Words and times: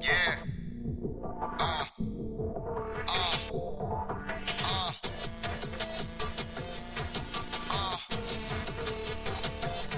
Yeah. 0.00 0.36
Uh. 1.58 1.84
Uh. 3.08 3.36
Uh. 4.60 4.92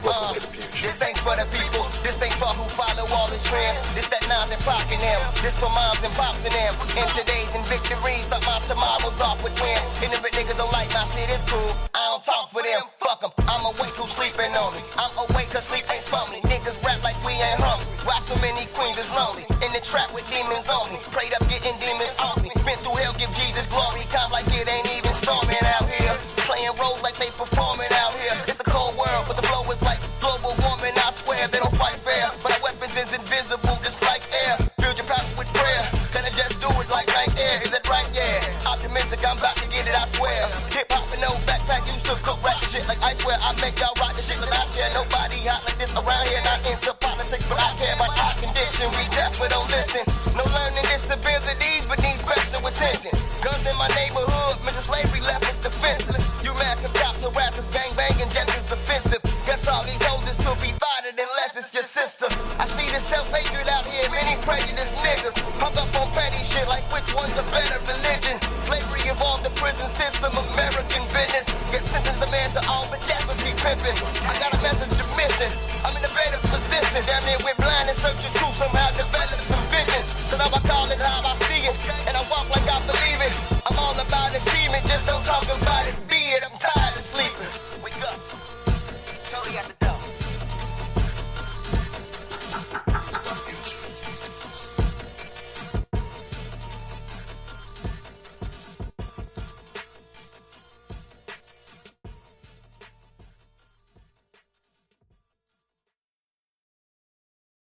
Uh, 0.03 0.35
this 0.81 1.03
ain't 1.03 1.19
for 1.19 1.37
the 1.37 1.45
people, 1.53 1.85
this 2.03 2.17
ain't 2.23 2.33
for 2.41 2.49
who 2.57 2.65
follow 2.73 3.05
all 3.13 3.29
the 3.29 3.37
trends. 3.45 3.77
This 3.95 4.09
that 4.09 4.25
nines 4.25 4.49
and 4.49 4.63
pocket 4.65 4.97
them, 4.97 5.21
this 5.45 5.59
for 5.59 5.69
moms 5.69 6.01
and 6.03 6.15
pops 6.15 6.41
and 6.41 6.55
them. 6.55 6.75
In 6.97 7.09
today's 7.13 7.53
and 7.55 7.65
victories, 7.67 8.25
start 8.25 8.43
my 8.47 8.59
tomorrows 8.65 9.21
off 9.21 9.43
with 9.45 9.53
wins. 9.61 9.85
Ignorant 10.01 10.33
niggas 10.33 10.57
don't 10.57 10.73
like 10.73 10.89
my 10.97 11.05
shit, 11.05 11.29
it's 11.29 11.45
cool. 11.45 11.77
I 11.95 12.17
don't 12.17 12.25
talk 12.25 12.51
for 12.51 12.63
them, 12.63 12.89
fuck 12.99 13.21
them. 13.21 13.33
I'm 13.49 13.67
awake 13.67 13.95
who's 14.01 14.11
sleeping 14.13 14.57
on 14.57 14.73
me. 14.73 14.81
I'm 14.97 15.13
awake 15.29 15.53
cause 15.53 15.69
sleep 15.69 15.85
ain't 15.93 16.09
for 16.09 16.25
me. 16.33 16.41
Niggas 16.49 16.83
rap 16.83 17.05
like 17.05 17.21
we 17.23 17.33
ain't 17.37 17.61
hungry. 17.61 17.80
So 18.31 18.39
many 18.39 18.63
queens 18.79 18.95
is 18.95 19.11
lonely? 19.11 19.43
In 19.59 19.75
the 19.75 19.83
trap 19.83 20.15
with 20.15 20.23
demons 20.31 20.71
on 20.71 20.87
me. 20.87 21.03
Prayed 21.11 21.35
up 21.35 21.43
getting 21.51 21.75
demons 21.83 22.15
off 22.23 22.39
me. 22.39 22.55
Been 22.63 22.79
through 22.79 23.03
hell, 23.03 23.11
give 23.19 23.35
Jesus 23.35 23.67
glory. 23.67 24.07
Come 24.15 24.31
like 24.31 24.47
it 24.55 24.71
ain't 24.71 24.87
even 24.87 25.11
storming 25.11 25.59
out 25.67 25.83
here. 25.91 26.15
Playing 26.47 26.71
roles 26.79 27.03
like 27.03 27.19
they 27.19 27.35
performing 27.35 27.91
out 27.91 28.15
here. 28.15 28.39
It's 28.47 28.63
a 28.63 28.69
cold 28.71 28.95
world, 28.95 29.27
but 29.27 29.35
the 29.35 29.43
blow 29.51 29.67
is 29.75 29.83
like 29.83 29.99
global 30.23 30.55
warming. 30.63 30.95
I 30.95 31.11
swear 31.11 31.43
they 31.51 31.59
don't 31.59 31.75
fight 31.75 31.99
fair. 31.99 32.31
But 32.39 32.55
our 32.55 32.71
weapons 32.71 32.95
is 32.95 33.11
invisible, 33.11 33.75
just 33.83 33.99
like 34.07 34.23
air. 34.47 34.63
Build 34.79 34.95
your 34.95 35.11
power 35.11 35.27
with 35.35 35.51
prayer. 35.51 35.91
Can 36.15 36.23
I 36.23 36.31
just 36.31 36.55
do 36.63 36.71
it 36.79 36.87
like 36.87 37.11
right 37.11 37.35
air? 37.35 37.67
Is 37.67 37.75
that 37.75 37.83
right? 37.91 38.07
Yeah. 38.15 38.47
Optimistic, 38.63 39.27
I'm 39.27 39.43
about 39.43 39.59
to 39.59 39.67
get 39.75 39.91
it, 39.91 39.95
I 39.99 40.07
swear. 40.07 40.39
Hip 40.71 40.87
hop 40.87 41.11
and 41.11 41.19
no 41.19 41.35
backpack, 41.51 41.83
used 41.91 42.07
to 42.07 42.15
cook 42.23 42.39
rap 42.47 42.63
shit 42.63 42.87
like 42.87 43.03
I 43.03 43.11
swear. 43.19 43.35
I 43.43 43.59
make 43.59 43.75
y'all 43.83 43.91
rock 43.99 44.15
the 44.15 44.23
shit 44.23 44.39
like 44.39 44.55
I 44.55 44.63
share. 44.71 44.87
Nobody 44.95 45.43
hot 45.51 45.67
like 45.67 45.70
We 48.81 49.05
definitely 49.13 49.53
don't 49.53 49.69
listen. 49.69 50.01
No 50.33 50.45
learning 50.57 50.89
disabilities, 50.89 51.85
but 51.85 52.01
need 52.01 52.17
special 52.17 52.65
attention. 52.65 53.13
Guns 53.45 53.61
in 53.69 53.77
my 53.77 53.89
neighborhood, 53.93 54.57
mental 54.65 54.81
slavery 54.81 55.21
left 55.21 55.45
us 55.45 55.59
defenseless. 55.61 56.25
You 56.41 56.57
mad 56.57 56.81
cause 56.81 56.97
cops 56.97 57.21
harass 57.21 57.61
us, 57.61 57.69
gang 57.69 57.93
banging, 57.93 58.33
as 58.33 58.65
defensive. 58.65 59.21
Guess 59.45 59.69
all 59.69 59.85
these 59.85 60.01
is 60.01 60.37
to 60.41 60.57
be 60.65 60.73
fighted 60.81 61.13
unless 61.21 61.61
it's 61.61 61.75
your 61.77 61.85
sister. 61.85 62.25
I 62.57 62.65
see 62.73 62.89
this 62.89 63.05
self-hatred 63.13 63.69
out 63.69 63.85
here, 63.85 64.09
many 64.09 64.41
prejudiced 64.41 64.97
niggas. 65.05 65.37
Hung 65.61 65.77
up 65.77 65.93
on 66.01 66.09
petty 66.17 66.41
shit 66.41 66.65
like 66.65 66.85
which 66.89 67.13
one's 67.13 67.37
a 67.37 67.45
better 67.53 67.77
religion. 67.85 68.41
Slavery 68.65 69.05
evolved 69.13 69.45
the 69.45 69.53
prison 69.61 69.93
system, 69.93 70.33
American 70.57 71.05
business. 71.13 71.53
Get 71.69 71.85
sentenced 71.85 72.25
a 72.25 72.31
man 72.33 72.49
to 72.57 72.65
all 72.65 72.89
but 72.89 73.05
death 73.05 73.29
if 73.29 73.45
he 73.45 73.53
pimping. 73.61 73.99
I 74.25 74.41
got 74.41 74.57
a 74.57 74.61
message 74.65 74.97
to 74.97 75.05
mission. 75.21 75.53
I'm 75.85 75.93
in 75.97 76.05
a 76.07 76.15
better 76.17 76.41
position. 76.49 77.05
Damn 77.05 77.29
near 77.29 77.41
went 77.45 77.61
blind 77.61 77.93
in 77.93 77.97
search 78.01 78.40